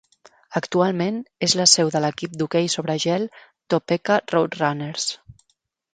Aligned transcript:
Actualment, 0.59 1.19
és 1.49 1.53
la 1.59 1.67
seu 1.73 1.91
de 1.95 2.01
l'equip 2.05 2.35
d'hoquei 2.39 2.71
sobre 2.77 2.97
gel 3.05 3.27
Topeka 3.75 4.19
Roadrunners. 4.33 5.07